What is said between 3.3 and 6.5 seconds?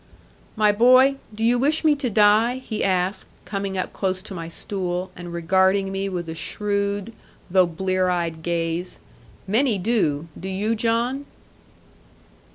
coming up close to my stool, and regarding me with a